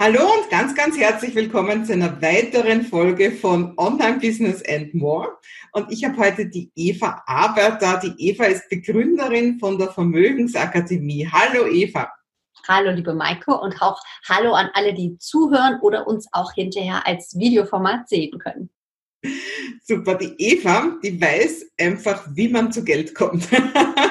[0.00, 5.38] Hallo und ganz, ganz herzlich willkommen zu einer weiteren Folge von Online Business and More.
[5.72, 7.96] Und ich habe heute die Eva da.
[7.96, 11.28] Die Eva ist Begründerin von der Vermögensakademie.
[11.28, 12.12] Hallo Eva.
[12.68, 17.36] Hallo liebe Maike und auch Hallo an alle, die zuhören oder uns auch hinterher als
[17.36, 18.70] Videoformat sehen können.
[19.82, 23.48] Super, die Eva, die weiß einfach, wie man zu Geld kommt.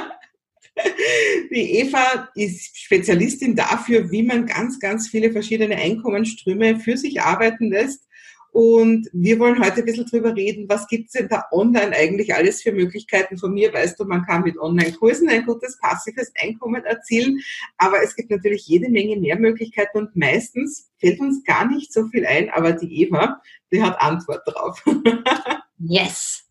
[1.57, 7.71] Die Eva ist Spezialistin dafür, wie man ganz, ganz viele verschiedene Einkommensströme für sich arbeiten
[7.71, 8.07] lässt.
[8.51, 12.61] Und wir wollen heute ein bisschen drüber reden, was gibt's denn da online eigentlich alles
[12.61, 13.39] für Möglichkeiten.
[13.39, 17.39] Von mir weißt du, man kann mit Online-Kursen ein gutes passives Einkommen erzielen,
[17.79, 22.05] aber es gibt natürlich jede Menge mehr Möglichkeiten und meistens fällt uns gar nicht so
[22.09, 24.85] viel ein, aber die Eva, die hat Antwort drauf.
[25.79, 26.43] yes.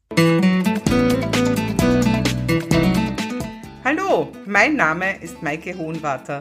[3.89, 6.41] Hallo, mein Name ist Maike Hohenwarter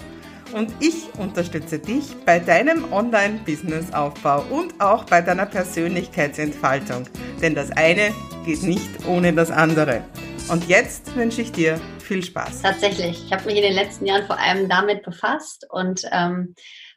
[0.51, 7.07] und ich unterstütze dich bei deinem Online-Business-Aufbau und auch bei deiner Persönlichkeitsentfaltung.
[7.43, 8.15] Denn das eine
[8.47, 10.03] geht nicht ohne das andere.
[10.49, 12.63] Und jetzt wünsche ich dir viel Spaß.
[12.63, 13.23] Tatsächlich.
[13.25, 16.55] Ich habe mich in den letzten Jahren vor allem damit befasst und ähm,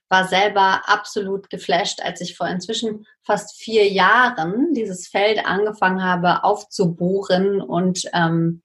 [0.09, 6.43] war selber absolut geflasht, als ich vor inzwischen fast vier Jahren dieses Feld angefangen habe
[6.43, 8.63] aufzubohren und ähm,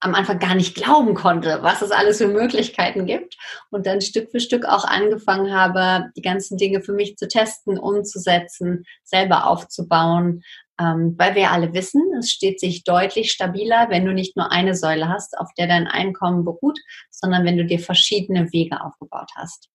[0.00, 3.36] am Anfang gar nicht glauben konnte, was es alles für Möglichkeiten gibt
[3.70, 7.78] und dann Stück für Stück auch angefangen habe, die ganzen Dinge für mich zu testen,
[7.78, 10.42] umzusetzen, selber aufzubauen,
[10.80, 14.74] ähm, weil wir alle wissen, es steht sich deutlich stabiler, wenn du nicht nur eine
[14.74, 16.78] Säule hast, auf der dein Einkommen beruht,
[17.10, 19.69] sondern wenn du dir verschiedene Wege aufgebaut hast.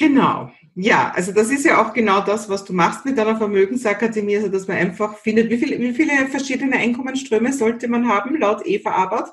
[0.00, 0.50] Genau.
[0.76, 4.48] Ja, also das ist ja auch genau das, was du machst mit deiner Vermögensakademie, also
[4.48, 8.92] dass man einfach findet, wie, viel, wie viele verschiedene Einkommensströme sollte man haben, laut Eva
[8.92, 9.28] Abert?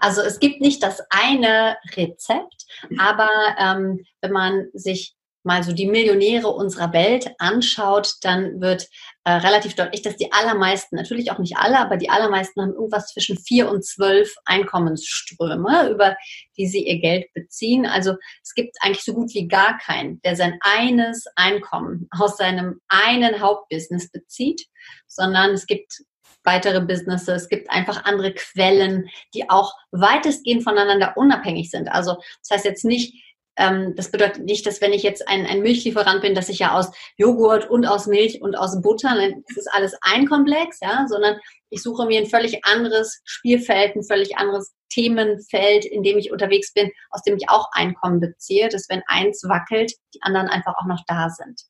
[0.00, 2.64] Also es gibt nicht das eine Rezept,
[2.96, 8.88] aber ähm, wenn man sich mal so die Millionäre unserer Welt anschaut, dann wird
[9.24, 13.08] äh, relativ deutlich, dass die allermeisten, natürlich auch nicht alle, aber die allermeisten haben irgendwas
[13.08, 16.16] zwischen vier und zwölf Einkommensströme, über
[16.56, 17.86] die sie ihr Geld beziehen.
[17.86, 22.80] Also es gibt eigentlich so gut wie gar keinen, der sein eines Einkommen aus seinem
[22.88, 24.66] einen Hauptbusiness bezieht,
[25.06, 26.02] sondern es gibt
[26.44, 31.88] weitere Businesses, es gibt einfach andere Quellen, die auch weitestgehend voneinander unabhängig sind.
[31.88, 33.14] Also das heißt jetzt nicht,
[33.56, 36.76] ähm, das bedeutet nicht, dass wenn ich jetzt ein, ein Milchlieferant bin, dass ich ja
[36.76, 41.06] aus Joghurt und aus Milch und aus Butter, ne, das ist alles ein Komplex, ja,
[41.08, 41.38] sondern
[41.70, 46.72] ich suche mir ein völlig anderes Spielfeld, ein völlig anderes Themenfeld, in dem ich unterwegs
[46.72, 50.86] bin, aus dem ich auch Einkommen beziehe, dass wenn eins wackelt, die anderen einfach auch
[50.86, 51.62] noch da sind.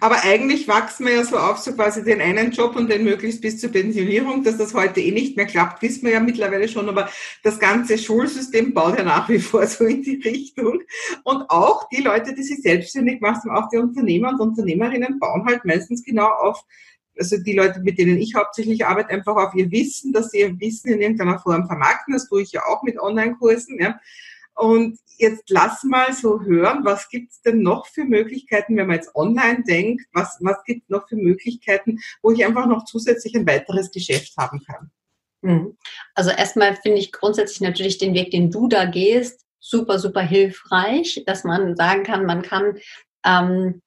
[0.00, 3.42] Aber eigentlich wachsen wir ja so auf, so quasi den einen Job und den möglichst
[3.42, 6.88] bis zur Pensionierung, dass das heute eh nicht mehr klappt, wissen wir ja mittlerweile schon,
[6.88, 7.10] aber
[7.42, 10.80] das ganze Schulsystem baut ja nach wie vor so in die Richtung.
[11.22, 15.64] Und auch die Leute, die sich selbstständig machen, auch die Unternehmer und Unternehmerinnen bauen halt
[15.66, 16.64] meistens genau auf,
[17.18, 20.58] also die Leute, mit denen ich hauptsächlich arbeite, einfach auf ihr Wissen, dass sie ihr
[20.60, 22.14] Wissen in irgendeiner Form vermarkten.
[22.14, 23.98] Das tue ich ja auch mit Online-Kursen, ja.
[24.58, 29.14] Und jetzt lass mal so hören, was gibt's denn noch für Möglichkeiten, wenn man jetzt
[29.14, 33.92] online denkt, was, was gibt noch für Möglichkeiten, wo ich einfach noch zusätzlich ein weiteres
[33.92, 34.90] Geschäft haben kann?
[35.42, 35.76] Mhm.
[36.14, 41.22] Also erstmal finde ich grundsätzlich natürlich den Weg, den du da gehst, super, super hilfreich,
[41.24, 42.78] dass man sagen kann, man kann
[43.24, 43.80] ähm,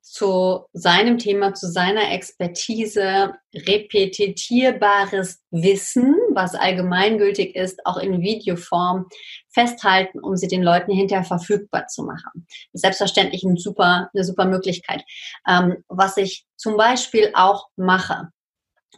[0.00, 9.06] zu seinem Thema, zu seiner Expertise repetitierbares Wissen, was allgemeingültig ist, auch in Videoform
[9.48, 12.46] festhalten, um sie den Leuten hinterher verfügbar zu machen.
[12.72, 15.02] Selbstverständlich eine super, eine super Möglichkeit.
[15.48, 18.28] Ähm, was ich zum Beispiel auch mache,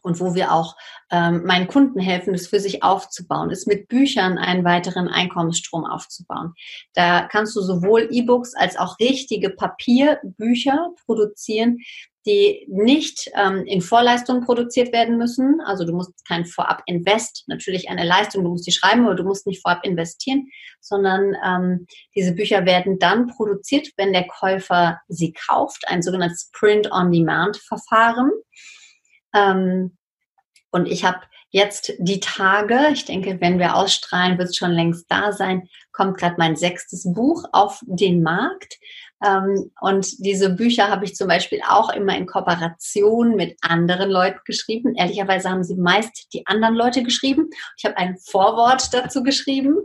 [0.03, 0.77] und wo wir auch
[1.11, 6.55] ähm, meinen Kunden helfen, das für sich aufzubauen, ist mit Büchern einen weiteren Einkommensstrom aufzubauen.
[6.95, 11.79] Da kannst du sowohl E-Books als auch richtige Papierbücher produzieren,
[12.29, 15.63] die nicht ähm, in Vorleistung produziert werden müssen.
[15.63, 19.47] Also du musst kein Vorab-Invest, natürlich eine Leistung, du musst die schreiben, aber du musst
[19.47, 20.47] nicht vorab investieren,
[20.81, 28.31] sondern ähm, diese Bücher werden dann produziert, wenn der Käufer sie kauft, ein sogenanntes Print-on-Demand-Verfahren.
[29.35, 29.97] Ähm,
[30.71, 31.21] und ich habe
[31.51, 36.19] jetzt die Tage, ich denke, wenn wir ausstrahlen, wird es schon längst da sein, kommt
[36.19, 38.77] gerade mein sechstes Buch auf den Markt.
[39.25, 44.41] Ähm, und diese Bücher habe ich zum Beispiel auch immer in Kooperation mit anderen Leuten
[44.45, 44.95] geschrieben.
[44.95, 47.49] Ehrlicherweise haben sie meist die anderen Leute geschrieben.
[47.77, 49.77] Ich habe ein Vorwort dazu geschrieben.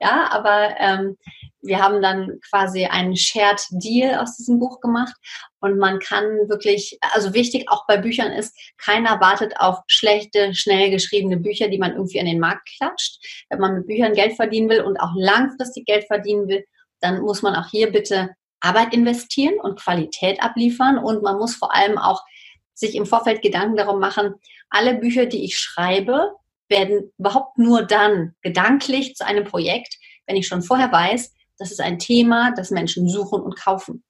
[0.00, 1.16] Ja, aber ähm,
[1.60, 5.14] wir haben dann quasi einen Shared Deal aus diesem Buch gemacht.
[5.60, 10.90] Und man kann wirklich, also wichtig auch bei Büchern ist, keiner wartet auf schlechte, schnell
[10.90, 13.18] geschriebene Bücher, die man irgendwie an den Markt klatscht.
[13.50, 16.64] Wenn man mit Büchern Geld verdienen will und auch langfristig Geld verdienen will,
[17.00, 21.74] dann muss man auch hier bitte Arbeit investieren und Qualität abliefern und man muss vor
[21.74, 22.22] allem auch
[22.74, 24.34] sich im Vorfeld Gedanken darum machen,
[24.70, 26.32] alle Bücher, die ich schreibe,
[26.68, 29.96] werden überhaupt nur dann gedanklich zu einem Projekt,
[30.26, 34.04] wenn ich schon vorher weiß, das ist ein Thema, das Menschen suchen und kaufen.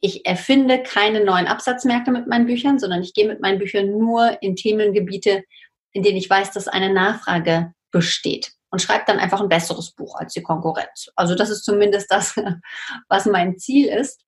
[0.00, 4.42] Ich erfinde keine neuen Absatzmärkte mit meinen Büchern, sondern ich gehe mit meinen Büchern nur
[4.42, 5.44] in Themengebiete,
[5.92, 10.16] in denen ich weiß, dass eine Nachfrage besteht und schreibe dann einfach ein besseres Buch
[10.16, 11.10] als die Konkurrenz.
[11.16, 12.34] Also das ist zumindest das,
[13.08, 14.24] was mein Ziel ist.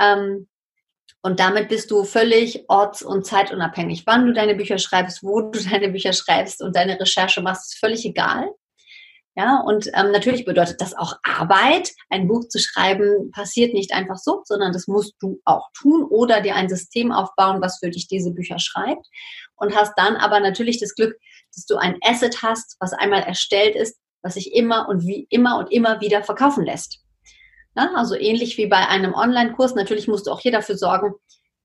[0.00, 0.48] Ähm,
[1.22, 4.06] und damit bist du völlig orts- und zeitunabhängig.
[4.06, 7.78] Wann du deine Bücher schreibst, wo du deine Bücher schreibst und deine Recherche machst, ist
[7.78, 8.50] völlig egal.
[9.36, 11.90] Ja, und ähm, natürlich bedeutet das auch Arbeit.
[12.08, 16.40] Ein Buch zu schreiben passiert nicht einfach so, sondern das musst du auch tun oder
[16.40, 19.06] dir ein System aufbauen, was für dich diese Bücher schreibt.
[19.56, 21.16] Und hast dann aber natürlich das Glück,
[21.52, 25.58] dass du ein Asset hast, was einmal erstellt ist, was sich immer und wie immer
[25.58, 27.00] und immer wieder verkaufen lässt.
[27.76, 29.74] Ja, also ähnlich wie bei einem Online-Kurs.
[29.74, 31.12] Natürlich musst du auch hier dafür sorgen,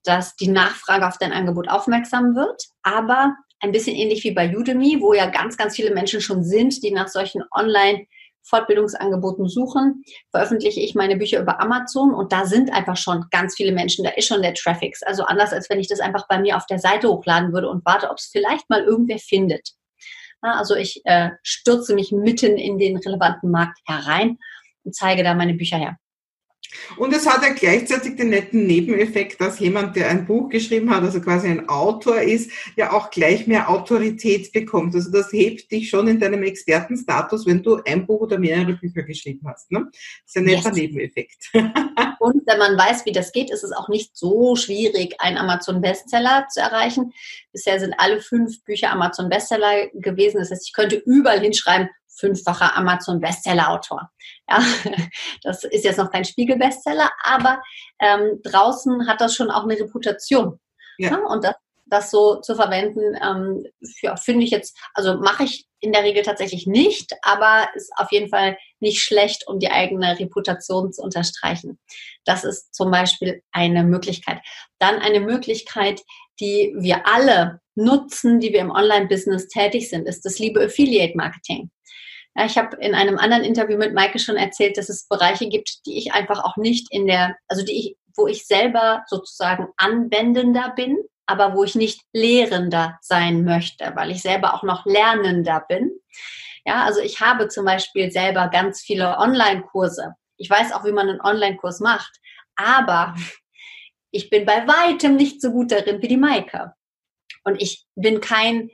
[0.02, 2.64] dass die Nachfrage auf dein Angebot aufmerksam wird.
[2.82, 6.82] Aber ein bisschen ähnlich wie bei Udemy, wo ja ganz, ganz viele Menschen schon sind,
[6.82, 8.06] die nach solchen Online-
[8.42, 13.72] Fortbildungsangeboten suchen, veröffentliche ich meine Bücher über Amazon und da sind einfach schon ganz viele
[13.72, 14.96] Menschen, da ist schon der Traffic.
[15.02, 17.84] Also anders, als wenn ich das einfach bei mir auf der Seite hochladen würde und
[17.84, 19.70] warte, ob es vielleicht mal irgendwer findet.
[20.40, 24.38] also ich äh, stürze mich mitten in den relevanten Markt herein
[24.84, 25.96] und zeige da meine Bücher her.
[26.96, 31.02] Und es hat ja gleichzeitig den netten Nebeneffekt, dass jemand, der ein Buch geschrieben hat,
[31.02, 34.94] also quasi ein Autor ist, ja auch gleich mehr Autorität bekommt.
[34.94, 39.02] Also das hebt dich schon in deinem Expertenstatus, wenn du ein Buch oder mehrere Bücher
[39.02, 39.70] geschrieben hast.
[39.70, 39.86] Ne?
[39.90, 40.76] Das ist ein netter yes.
[40.76, 41.50] Nebeneffekt.
[42.20, 46.46] Und wenn man weiß, wie das geht, ist es auch nicht so schwierig, einen Amazon-Bestseller
[46.50, 47.12] zu erreichen.
[47.52, 50.38] Bisher sind alle fünf Bücher Amazon-Bestseller gewesen.
[50.38, 51.88] Das heißt, ich könnte überall hinschreiben,
[52.20, 54.10] fünffacher Amazon-Bestseller-Autor.
[54.48, 54.62] Ja,
[55.42, 57.62] das ist jetzt noch kein Spiegel-Bestseller, aber
[58.00, 60.60] ähm, draußen hat das schon auch eine Reputation.
[60.98, 61.10] Ja.
[61.10, 61.54] ja und das,
[61.86, 63.66] das so zu verwenden, ähm,
[64.02, 68.12] ja, finde ich jetzt, also mache ich in der Regel tatsächlich nicht, aber ist auf
[68.12, 71.78] jeden Fall nicht schlecht, um die eigene Reputation zu unterstreichen.
[72.24, 74.40] Das ist zum Beispiel eine Möglichkeit.
[74.78, 76.02] Dann eine Möglichkeit,
[76.38, 81.70] die wir alle nutzen, die wir im Online-Business tätig sind, ist das liebe Affiliate-Marketing.
[82.36, 85.98] Ich habe in einem anderen Interview mit Maike schon erzählt, dass es Bereiche gibt, die
[85.98, 90.98] ich einfach auch nicht in der, also die ich, wo ich selber sozusagen anwendender bin,
[91.26, 95.90] aber wo ich nicht lehrender sein möchte, weil ich selber auch noch lernender bin.
[96.64, 100.14] Ja, also ich habe zum Beispiel selber ganz viele Online-Kurse.
[100.36, 102.20] Ich weiß auch, wie man einen Online-Kurs macht,
[102.56, 103.14] aber
[104.10, 106.74] ich bin bei weitem nicht so gut darin wie die Maike.
[107.44, 108.70] Und ich bin kein,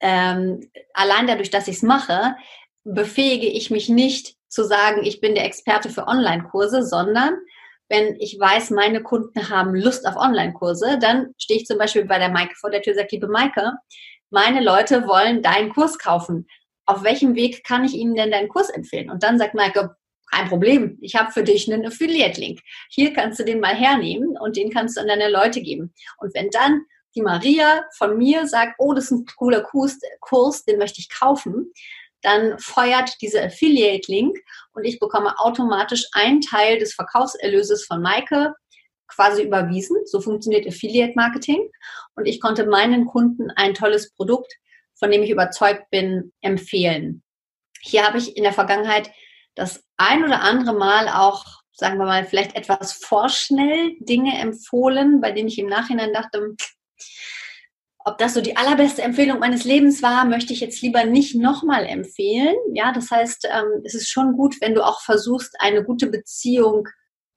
[0.00, 2.36] ähm, allein dadurch, dass ich es mache,
[2.84, 7.34] befähige ich mich nicht zu sagen, ich bin der Experte für Online-Kurse, sondern
[7.88, 12.18] wenn ich weiß, meine Kunden haben Lust auf Online-Kurse, dann stehe ich zum Beispiel bei
[12.18, 13.72] der Maike vor der Tür und sage, liebe Maike,
[14.30, 16.46] meine Leute wollen deinen Kurs kaufen.
[16.86, 19.10] Auf welchem Weg kann ich ihnen denn deinen Kurs empfehlen?
[19.10, 19.96] Und dann sagt Maike,
[20.30, 22.60] kein Problem, ich habe für dich einen Affiliate-Link.
[22.90, 25.94] Hier kannst du den mal hernehmen und den kannst du an deine Leute geben.
[26.18, 26.84] Und wenn dann
[27.14, 31.72] die Maria von mir sagt, oh, das ist ein cooler Kurs, den möchte ich kaufen,
[32.24, 34.36] dann feuert dieser Affiliate-Link
[34.72, 38.54] und ich bekomme automatisch einen Teil des Verkaufserlöses von Maike
[39.08, 39.98] quasi überwiesen.
[40.06, 41.70] So funktioniert Affiliate-Marketing.
[42.16, 44.52] Und ich konnte meinen Kunden ein tolles Produkt,
[44.94, 47.22] von dem ich überzeugt bin, empfehlen.
[47.80, 49.10] Hier habe ich in der Vergangenheit
[49.54, 55.32] das ein oder andere Mal auch, sagen wir mal, vielleicht etwas vorschnell Dinge empfohlen, bei
[55.32, 56.56] denen ich im Nachhinein dachte,
[58.04, 61.86] ob das so die allerbeste Empfehlung meines Lebens war, möchte ich jetzt lieber nicht nochmal
[61.86, 62.54] empfehlen.
[62.74, 66.86] Ja, das heißt, ähm, es ist schon gut, wenn du auch versuchst, eine gute Beziehung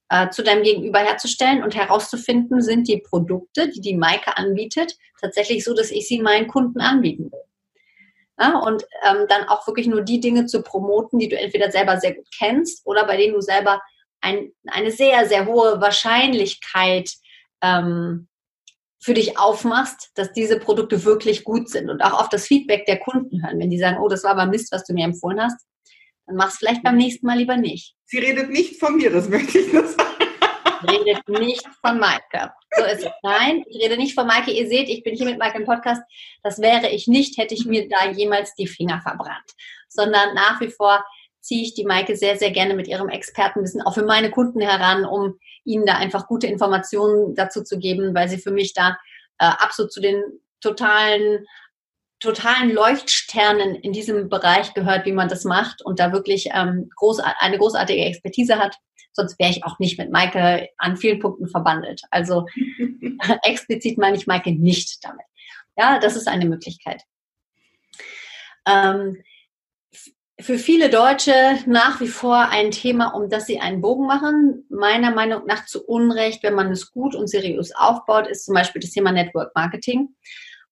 [0.09, 5.63] äh, zu deinem Gegenüber herzustellen und herauszufinden, sind die Produkte, die die Maike anbietet, tatsächlich
[5.63, 7.41] so, dass ich sie meinen Kunden anbieten will.
[8.39, 11.99] Ja, und ähm, dann auch wirklich nur die Dinge zu promoten, die du entweder selber
[11.99, 13.81] sehr gut kennst oder bei denen du selber
[14.21, 17.09] ein, eine sehr, sehr hohe Wahrscheinlichkeit
[17.61, 18.27] ähm,
[19.07, 22.99] für dich aufmachst, dass diese Produkte wirklich gut sind und auch auf das Feedback der
[22.99, 23.57] Kunden hören.
[23.57, 25.65] Wenn die sagen, oh, das war aber Mist, was du mir empfohlen hast,
[26.25, 27.95] dann mach es vielleicht beim nächsten Mal lieber nicht.
[28.03, 30.01] Sie redet nicht von mir, das möchte ich nur sagen.
[30.89, 32.51] Redet nicht von Maike.
[32.77, 33.11] So ist es.
[33.23, 34.51] Nein, ich rede nicht von Maike.
[34.51, 36.01] Ihr seht, ich bin hier mit Maike im Podcast.
[36.43, 39.53] Das wäre ich nicht, hätte ich mir da jemals die Finger verbrannt.
[39.87, 41.01] Sondern nach wie vor
[41.39, 45.05] ziehe ich die Maike sehr, sehr gerne mit ihrem Expertenwissen auch für meine Kunden heran,
[45.05, 48.97] um ihnen da einfach gute Informationen dazu zu geben, weil sie für mich da
[49.39, 50.23] äh, absolut zu den
[50.61, 51.45] totalen
[52.19, 57.19] totalen Leuchtsternen in diesem Bereich gehört, wie man das macht und da wirklich ähm, groß,
[57.19, 58.75] eine großartige Expertise hat.
[59.13, 62.01] Sonst wäre ich auch nicht mit Maike an vielen Punkten verbandelt.
[62.09, 62.47] Also
[63.43, 65.25] explizit meine ich Maike nicht damit.
[65.77, 67.03] Ja, das ist eine Möglichkeit.
[68.67, 69.21] Ähm,
[70.39, 71.33] für viele Deutsche
[71.65, 74.65] nach wie vor ein Thema, um das sie einen Bogen machen.
[74.69, 78.81] Meiner Meinung nach zu Unrecht, wenn man es gut und seriös aufbaut, ist zum Beispiel
[78.81, 80.09] das Thema Network Marketing.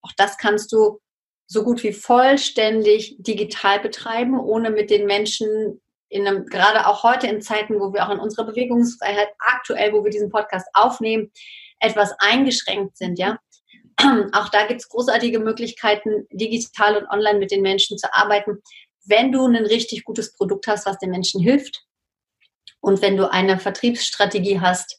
[0.01, 0.99] Auch das kannst du
[1.47, 7.27] so gut wie vollständig digital betreiben, ohne mit den Menschen in einem, gerade auch heute
[7.27, 11.31] in Zeiten, wo wir auch in unserer Bewegungsfreiheit aktuell, wo wir diesen Podcast aufnehmen,
[11.79, 13.39] etwas eingeschränkt sind, ja.
[14.33, 18.61] Auch da gibt es großartige Möglichkeiten, digital und online mit den Menschen zu arbeiten,
[19.05, 21.85] wenn du ein richtig gutes Produkt hast, was den Menschen hilft
[22.79, 24.97] und wenn du eine Vertriebsstrategie hast,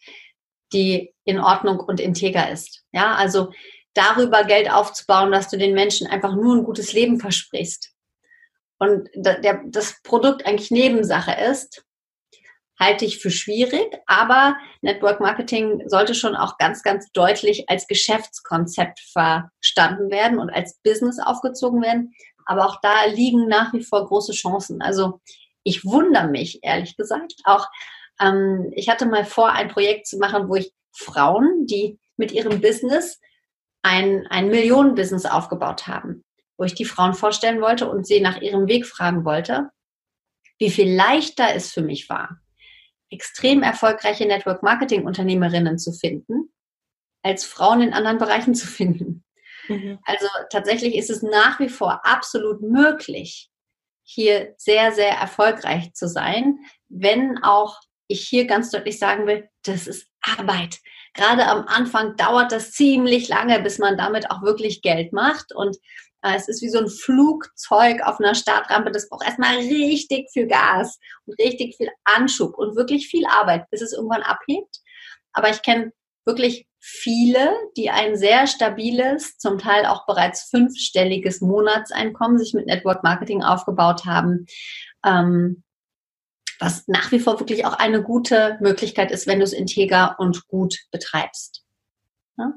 [0.73, 2.85] die in Ordnung und integer ist.
[2.93, 3.53] Ja, also
[3.95, 7.97] darüber Geld aufzubauen, dass du den Menschen einfach nur ein gutes Leben versprichst
[8.79, 11.85] und das Produkt eigentlich Nebensache ist,
[12.79, 19.01] halte ich für schwierig, aber Network Marketing sollte schon auch ganz, ganz deutlich als Geschäftskonzept
[19.01, 22.13] verstanden werden und als Business aufgezogen werden.
[22.47, 24.81] Aber auch da liegen nach wie vor große Chancen.
[24.81, 25.21] Also
[25.65, 27.67] ich wundere mich, ehrlich gesagt, auch
[28.21, 32.61] ähm, ich hatte mal vor, ein Projekt zu machen, wo ich Frauen, die mit ihrem
[32.61, 33.21] Business
[33.83, 36.25] ein, ein Millionenbusiness aufgebaut haben,
[36.57, 39.71] wo ich die Frauen vorstellen wollte und sie nach ihrem Weg fragen wollte,
[40.59, 42.41] wie viel leichter es für mich war,
[43.11, 46.53] extrem erfolgreiche Network Marketing Unternehmerinnen zu finden,
[47.23, 49.25] als Frauen in anderen Bereichen zu finden.
[49.69, 49.99] Mhm.
[50.05, 53.51] Also tatsächlich ist es nach wie vor absolut möglich,
[54.03, 56.59] hier sehr, sehr erfolgreich zu sein,
[56.89, 60.79] wenn auch ich hier ganz deutlich sagen will, das ist Arbeit
[61.17, 65.53] gerade am Anfang dauert das ziemlich lange, bis man damit auch wirklich Geld macht.
[65.55, 65.77] Und
[66.23, 68.93] äh, es ist wie so ein Flugzeug auf einer Startrampe.
[68.93, 73.81] Das braucht erstmal richtig viel Gas und richtig viel Anschub und wirklich viel Arbeit, bis
[73.81, 74.79] es irgendwann abhebt.
[75.33, 75.93] Aber ich kenne
[76.25, 83.03] wirklich viele, die ein sehr stabiles, zum Teil auch bereits fünfstelliges Monatseinkommen sich mit Network
[83.03, 84.47] Marketing aufgebaut haben.
[85.05, 85.65] Ähm,
[86.61, 90.47] was nach wie vor wirklich auch eine gute Möglichkeit ist, wenn du es integer und
[90.47, 91.65] gut betreibst.
[92.39, 92.53] Ja?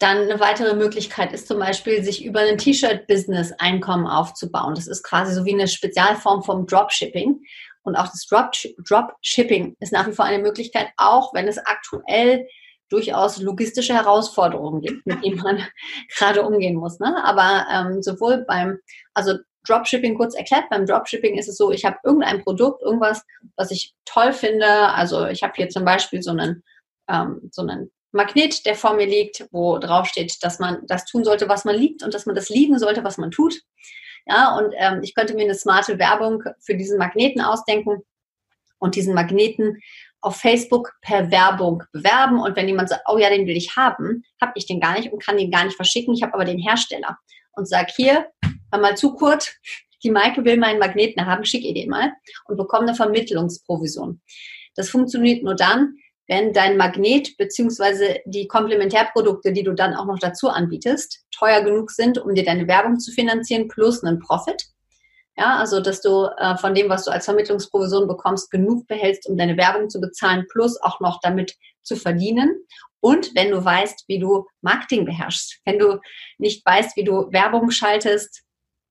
[0.00, 4.74] Dann eine weitere Möglichkeit ist zum Beispiel, sich über ein T-Shirt-Business Einkommen aufzubauen.
[4.74, 7.40] Das ist quasi so wie eine Spezialform vom Dropshipping.
[7.84, 12.48] Und auch das Dropshipping ist nach wie vor eine Möglichkeit, auch wenn es aktuell
[12.90, 15.66] durchaus logistische Herausforderungen gibt, mit denen man
[16.16, 17.00] gerade umgehen muss.
[17.00, 17.24] Ne?
[17.24, 18.78] Aber ähm, sowohl beim,
[19.14, 19.34] also
[19.66, 20.68] Dropshipping kurz erklärt.
[20.70, 23.24] Beim Dropshipping ist es so, ich habe irgendein Produkt, irgendwas,
[23.56, 24.68] was ich toll finde.
[24.68, 26.62] Also ich habe hier zum Beispiel so einen,
[27.08, 31.24] ähm, so einen Magnet, der vor mir liegt, wo drauf steht, dass man das tun
[31.24, 33.54] sollte, was man liebt und dass man das lieben sollte, was man tut.
[34.26, 38.02] Ja, und ähm, ich könnte mir eine smarte Werbung für diesen Magneten ausdenken
[38.78, 39.80] und diesen Magneten
[40.24, 42.40] auf Facebook per Werbung bewerben.
[42.40, 45.12] Und wenn jemand sagt, oh ja, den will ich haben, habe ich den gar nicht
[45.12, 46.14] und kann den gar nicht verschicken.
[46.14, 47.18] Ich habe aber den Hersteller
[47.52, 48.26] und sage hier,
[48.72, 49.54] hör mal zu, Kurt,
[50.02, 52.12] die Maike will meinen Magneten haben, schick ihr den mal
[52.46, 54.20] und bekomme eine Vermittlungsprovision.
[54.76, 55.94] Das funktioniert nur dann,
[56.26, 61.90] wenn dein Magnet beziehungsweise die Komplementärprodukte, die du dann auch noch dazu anbietest, teuer genug
[61.90, 64.64] sind, um dir deine Werbung zu finanzieren, plus einen Profit.
[65.36, 69.36] Ja, also dass du äh, von dem, was du als Vermittlungsprovision bekommst, genug behältst, um
[69.36, 72.64] deine Werbung zu bezahlen, plus auch noch damit zu verdienen.
[73.00, 75.98] Und wenn du weißt, wie du Marketing beherrschst, wenn du
[76.38, 78.44] nicht weißt, wie du Werbung schaltest,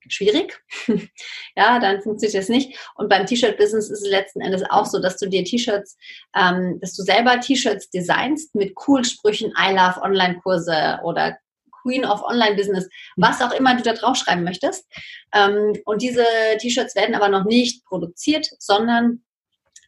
[0.08, 0.60] schwierig.
[1.56, 2.78] ja, dann funktioniert das nicht.
[2.94, 5.96] Und beim T-Shirt-Business ist es letzten Endes auch so, dass du dir T-Shirts,
[6.36, 11.38] ähm, dass du selber T-Shirts designst mit coolen Sprüchen, I love Online-Kurse oder
[11.84, 14.86] Queen of Online-Business, was auch immer du da draufschreiben möchtest.
[15.32, 16.24] Ähm, und diese
[16.58, 19.22] T-Shirts werden aber noch nicht produziert, sondern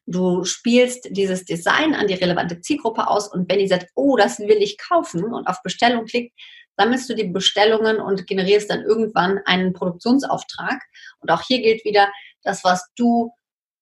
[0.07, 4.39] du spielst dieses Design an die relevante Zielgruppe aus und wenn die sagt, oh, das
[4.39, 6.33] will ich kaufen und auf Bestellung klickt,
[6.77, 10.83] sammelst du die Bestellungen und generierst dann irgendwann einen Produktionsauftrag.
[11.21, 12.09] Und auch hier gilt wieder,
[12.43, 13.33] das, was du,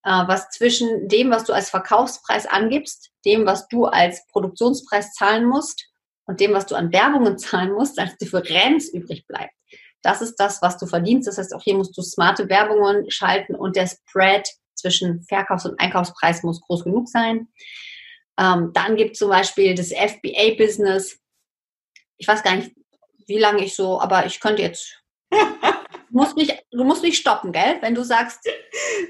[0.05, 5.45] äh, was zwischen dem, was du als Verkaufspreis angibst, dem, was du als Produktionspreis zahlen
[5.45, 5.87] musst
[6.27, 9.53] und dem, was du an Werbungen zahlen musst, als Differenz übrig bleibt.
[10.03, 11.27] Das ist das, was du verdienst.
[11.27, 15.81] Das heißt, auch hier musst du smarte Werbungen schalten und der Spread zwischen Verkaufs- und
[15.81, 17.49] Einkaufspreis muss groß genug sein.
[18.39, 21.19] Ähm, dann gibt es zum Beispiel das FBA-Business.
[22.19, 22.73] Ich weiß gar nicht,
[23.27, 25.03] wie lange ich so, aber ich könnte jetzt.
[26.15, 27.79] Du musst mich, du musst mich stoppen, gell?
[27.81, 28.49] Wenn du sagst.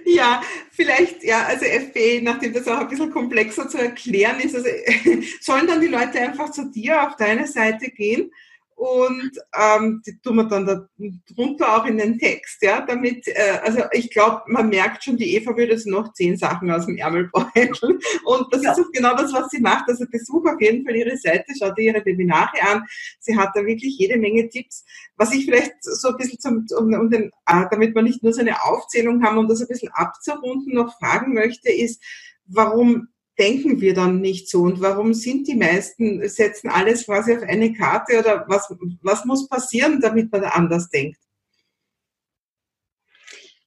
[0.06, 4.70] Ja, vielleicht, ja, also FBA, nachdem das auch ein bisschen komplexer zu erklären ist, also
[5.42, 8.30] sollen dann die Leute einfach zu dir auf deine Seite gehen
[8.76, 10.86] und ähm, die tun wir dann da
[11.34, 15.34] drunter auch in den Text, ja, damit, äh, also ich glaube, man merkt schon, die
[15.36, 17.98] Eva würde so noch zehn Sachen aus dem Ärmel beuteln.
[18.24, 18.72] Und das ja.
[18.72, 21.94] ist genau das, was sie macht, also besuch auf jeden Fall ihre Seite, schau dir
[21.94, 22.82] ihre Webinare an,
[23.20, 24.84] sie hat da wirklich jede Menge Tipps,
[25.16, 28.32] was ich vielleicht so ein bisschen zum, um, um den, äh, damit wir nicht nur
[28.32, 32.02] so eine Aufzählung haben, um das ein bisschen abzurunden, noch fragen möchte, ist,
[32.46, 34.62] warum denken wir dann nicht so?
[34.62, 38.72] Und warum sind die meisten, setzen alles quasi auf eine Karte oder was,
[39.02, 41.18] was muss passieren, damit man anders denkt?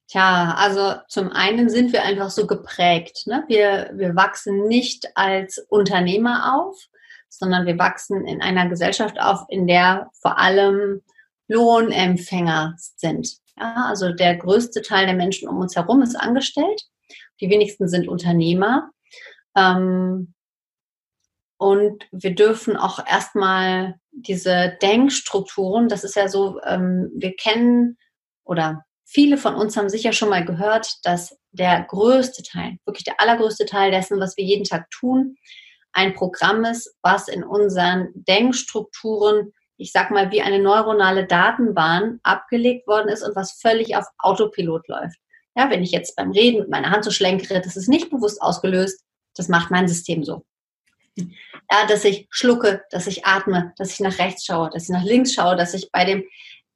[0.08, 3.26] Tja, also zum einen sind wir einfach so geprägt.
[3.26, 3.44] Ne?
[3.46, 6.78] Wir, wir wachsen nicht als Unternehmer auf,
[7.28, 11.02] sondern wir wachsen in einer Gesellschaft auf, in der vor allem
[11.48, 13.36] Lohnempfänger sind.
[13.58, 16.84] Ja, also der größte Teil der Menschen um uns herum ist angestellt.
[17.40, 18.90] Die wenigsten sind Unternehmer.
[19.58, 20.34] Ähm,
[21.58, 27.98] und wir dürfen auch erstmal diese Denkstrukturen, das ist ja so, ähm, wir kennen
[28.44, 33.20] oder viele von uns haben sicher schon mal gehört, dass der größte Teil, wirklich der
[33.20, 35.36] allergrößte Teil dessen, was wir jeden Tag tun,
[35.92, 42.86] ein Programm ist, was in unseren Denkstrukturen, ich sag mal, wie eine neuronale Datenbahn abgelegt
[42.86, 45.18] worden ist und was völlig auf Autopilot läuft.
[45.56, 48.40] Ja, wenn ich jetzt beim Reden mit meiner Hand so schlenkere, das ist nicht bewusst
[48.40, 49.02] ausgelöst,
[49.38, 50.44] das macht mein System so.
[51.16, 55.04] Ja, dass ich schlucke, dass ich atme, dass ich nach rechts schaue, dass ich nach
[55.04, 56.24] links schaue, dass ich bei dem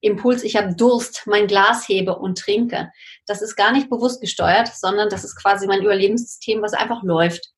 [0.01, 2.91] Impuls, ich habe Durst, mein Glas hebe und trinke.
[3.27, 7.53] Das ist gar nicht bewusst gesteuert, sondern das ist quasi mein Überlebenssystem, was einfach läuft.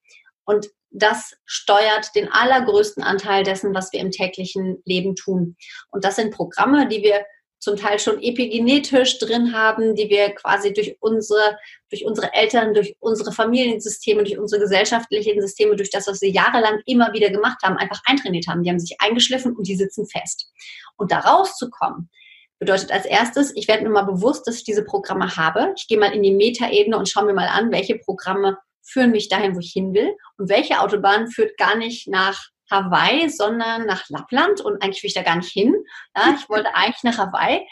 [0.44, 5.56] Und das steuert den allergrößten Anteil dessen, was wir im täglichen Leben tun.
[5.90, 7.24] Und das sind Programme, die wir
[7.64, 11.58] zum Teil schon epigenetisch drin haben, die wir quasi durch unsere,
[11.90, 16.80] durch unsere Eltern, durch unsere Familiensysteme, durch unsere gesellschaftlichen Systeme, durch das, was wir jahrelang
[16.84, 18.62] immer wieder gemacht haben, einfach eintrainiert haben.
[18.62, 20.50] Die haben sich eingeschliffen und die sitzen fest.
[20.96, 22.10] Und da rauszukommen,
[22.58, 25.72] bedeutet als erstes, ich werde mir mal bewusst, dass ich diese Programme habe.
[25.76, 29.30] Ich gehe mal in die Metaebene und schaue mir mal an, welche Programme führen mich
[29.30, 34.08] dahin, wo ich hin will und welche Autobahn führt gar nicht nach Hawaii, sondern nach
[34.08, 35.74] Lappland und eigentlich will ich da gar nicht hin.
[36.16, 37.66] Ja, ich wollte eigentlich nach Hawaii.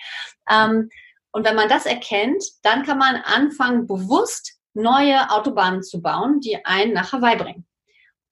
[0.51, 0.90] Ähm,
[1.33, 6.64] und wenn man das erkennt, dann kann man anfangen, bewusst neue Autobahnen zu bauen, die
[6.64, 7.66] einen nach Hawaii bringen.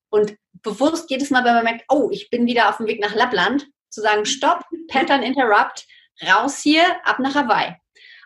[0.09, 2.99] Und bewusst geht es mal, wenn man merkt, oh, ich bin wieder auf dem Weg
[2.99, 5.85] nach Lappland, zu sagen, stopp, Pattern Interrupt,
[6.27, 7.75] raus hier, ab nach Hawaii.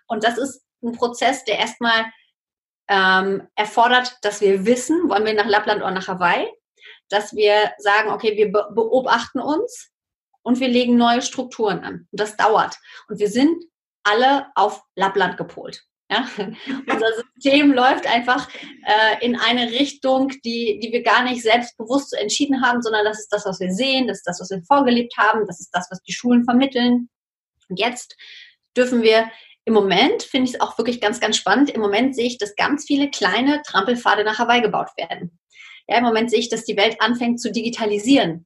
[0.08, 2.06] Und das ist ein Prozess, der erstmal
[2.88, 6.48] ähm, erfordert, dass wir wissen, wollen wir nach Lappland oder nach Hawaii
[7.10, 9.92] dass wir sagen, okay, wir beobachten uns
[10.42, 12.08] und wir legen neue Strukturen an.
[12.12, 12.78] Und das dauert.
[13.08, 13.64] Und wir sind
[14.04, 15.84] alle auf Lappland gepolt.
[16.10, 16.28] Ja?
[16.38, 18.48] Unser System läuft einfach
[18.86, 23.30] äh, in eine Richtung, die, die wir gar nicht selbstbewusst entschieden haben, sondern das ist
[23.30, 26.02] das, was wir sehen, das ist das, was wir vorgelebt haben, das ist das, was
[26.04, 27.10] die Schulen vermitteln.
[27.70, 28.16] Und jetzt
[28.78, 29.30] dürfen wir
[29.66, 32.56] im Moment, finde ich es auch wirklich ganz, ganz spannend, im Moment sehe ich, dass
[32.56, 35.40] ganz viele kleine Trampelpfade nach Hawaii gebaut werden.
[35.88, 38.46] Ja, im Moment sehe ich, dass die Welt anfängt zu digitalisieren.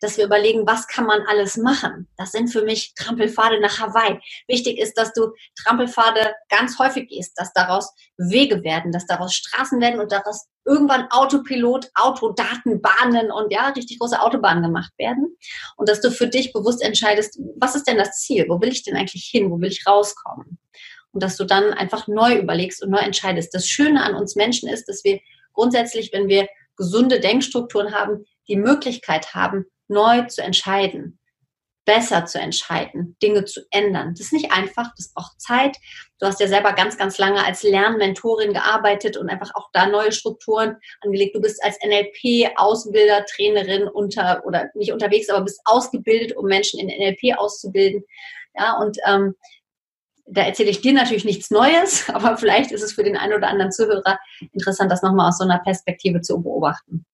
[0.00, 2.06] Dass wir überlegen, was kann man alles machen?
[2.18, 4.20] Das sind für mich Trampelpfade nach Hawaii.
[4.46, 9.80] Wichtig ist, dass du Trampelpfade ganz häufig gehst, dass daraus Wege werden, dass daraus Straßen
[9.80, 15.34] werden und daraus irgendwann Autopilot, Autodatenbahnen und ja, richtig große Autobahnen gemacht werden.
[15.76, 18.44] Und dass du für dich bewusst entscheidest, was ist denn das Ziel?
[18.48, 19.50] Wo will ich denn eigentlich hin?
[19.50, 20.58] Wo will ich rauskommen?
[21.12, 23.54] Und dass du dann einfach neu überlegst und neu entscheidest.
[23.54, 25.20] Das Schöne an uns Menschen ist, dass wir
[25.54, 31.18] grundsätzlich, wenn wir gesunde Denkstrukturen haben, die Möglichkeit haben, neu zu entscheiden,
[31.86, 34.14] besser zu entscheiden, Dinge zu ändern.
[34.14, 35.76] Das ist nicht einfach, das braucht Zeit.
[36.18, 40.12] Du hast ja selber ganz, ganz lange als Lernmentorin gearbeitet und einfach auch da neue
[40.12, 41.36] Strukturen angelegt.
[41.36, 46.88] Du bist als NLP-Ausbilder, Trainerin unter oder nicht unterwegs, aber bist ausgebildet, um Menschen in
[46.88, 48.04] NLP auszubilden.
[48.56, 49.36] Ja, und ähm,
[50.26, 53.48] da erzähle ich dir natürlich nichts Neues, aber vielleicht ist es für den einen oder
[53.48, 54.18] anderen Zuhörer
[54.52, 57.04] interessant, das nochmal aus so einer Perspektive zu beobachten.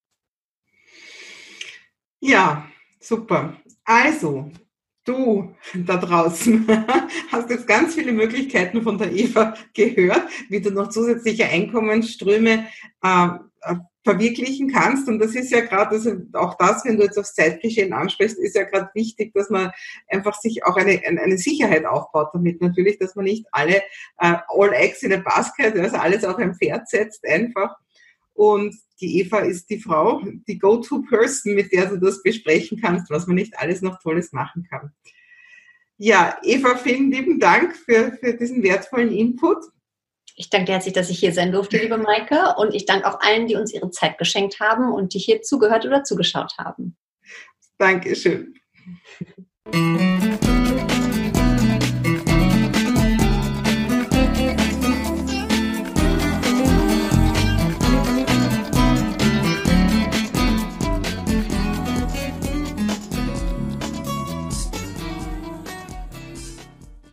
[2.20, 2.68] Ja,
[3.00, 3.56] super.
[3.84, 4.50] Also,
[5.04, 6.66] du da draußen
[7.32, 12.66] hast jetzt ganz viele Möglichkeiten von der Eva gehört, wie du noch zusätzliche Einkommensströme
[13.02, 13.28] äh,
[14.04, 15.08] verwirklichen kannst.
[15.08, 18.56] Und das ist ja gerade, also auch das, wenn du jetzt aufs Zeitgeschehen ansprichst, ist
[18.56, 19.70] ja gerade wichtig, dass man
[20.08, 23.76] einfach sich auch eine, eine Sicherheit aufbaut damit natürlich, dass man nicht alle
[24.18, 27.76] äh, all eggs in a basket, also alles auf ein Pferd setzt einfach.
[28.34, 33.26] Und die Eva ist die Frau, die Go-To-Person, mit der du das besprechen kannst, was
[33.26, 34.92] man nicht alles noch Tolles machen kann.
[35.98, 39.58] Ja, Eva, vielen lieben Dank für, für diesen wertvollen Input.
[40.34, 42.54] Ich danke herzlich, dass ich hier sein durfte, liebe Maike.
[42.56, 45.84] Und ich danke auch allen, die uns ihre Zeit geschenkt haben und die hier zugehört
[45.84, 46.96] oder zugeschaut haben.
[47.78, 48.54] Dankeschön.